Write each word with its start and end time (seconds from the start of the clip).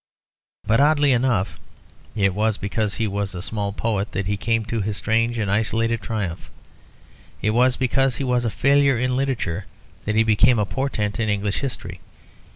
But, 0.65 0.79
oddly 0.81 1.11
enough, 1.11 1.59
it 2.15 2.33
was 2.33 2.57
because 2.57 2.95
he 2.95 3.05
was 3.05 3.35
a 3.35 3.41
small 3.43 3.71
poet 3.71 4.13
that 4.13 4.25
he 4.25 4.35
came 4.35 4.65
to 4.65 4.81
his 4.81 4.97
strange 4.97 5.37
and 5.37 5.51
isolated 5.51 6.01
triumph. 6.01 6.49
It 7.43 7.51
was 7.51 7.75
because 7.77 8.15
he 8.15 8.23
was 8.23 8.43
a 8.43 8.49
failure 8.49 8.97
in 8.97 9.15
literature 9.15 9.67
that 10.05 10.15
he 10.15 10.23
became 10.23 10.57
a 10.57 10.65
portent 10.65 11.19
in 11.19 11.29
English 11.29 11.59
history. 11.59 11.99